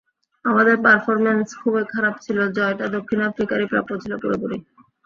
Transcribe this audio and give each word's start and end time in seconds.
আমাদের 0.45 0.75
পারফরম্যান্স 0.83 1.47
খুবই 1.61 1.83
খারাপ 1.93 2.15
ছিল, 2.21 2.37
জয়টা 2.57 2.85
দক্ষিণ 2.95 3.19
আফ্রিকারই 3.21 3.67
প্রাপ্য 3.71 3.91
ছিল 4.03 4.13
পুরোপুরি। 4.21 4.57